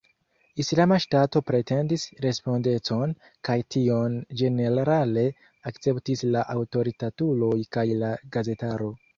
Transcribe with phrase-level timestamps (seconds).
[0.61, 3.13] Islama Ŝtato pretendis respondecon,
[3.49, 5.27] kaj tion ĝenerale
[5.73, 8.95] akceptis la aŭtoritatuloj kaj la gazetaro.